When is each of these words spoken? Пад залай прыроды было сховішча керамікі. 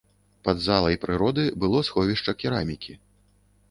Пад 0.47 0.63
залай 0.67 0.95
прыроды 1.05 1.43
было 1.63 1.85
сховішча 1.91 2.39
керамікі. 2.43 3.03